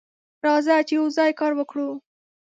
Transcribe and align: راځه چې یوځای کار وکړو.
راځه 0.45 0.75
چې 0.87 0.93
یوځای 0.99 1.31
کار 1.39 1.51
وکړو. 1.55 1.89